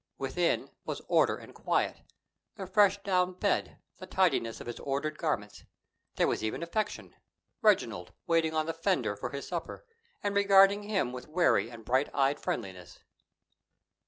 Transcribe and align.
Within 0.17 0.71
was 0.83 1.03
order 1.07 1.37
and 1.37 1.53
quiet, 1.53 1.97
the 2.55 2.65
fresh 2.65 2.97
down 3.03 3.33
bed, 3.33 3.77
the 3.99 4.07
tidiness 4.07 4.59
of 4.59 4.65
his 4.65 4.79
ordered 4.79 5.19
garments. 5.19 5.63
There 6.15 6.25
was 6.27 6.43
even 6.43 6.63
affection 6.63 7.15
Reginald, 7.61 8.11
waiting 8.25 8.55
on 8.55 8.65
the 8.65 8.73
fender 8.73 9.15
for 9.15 9.29
his 9.29 9.47
supper, 9.47 9.85
and 10.23 10.33
regarding 10.35 10.81
him 10.81 11.11
with 11.11 11.27
wary 11.27 11.69
and 11.69 11.85
bright 11.85 12.09
eyed 12.15 12.39
friendliness. 12.39 12.97